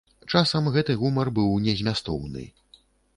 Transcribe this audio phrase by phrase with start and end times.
[0.37, 2.47] Часам гэты гумар быў незмястоўны.